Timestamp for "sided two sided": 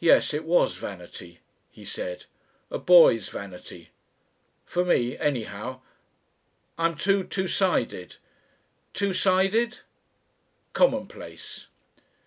7.48-9.78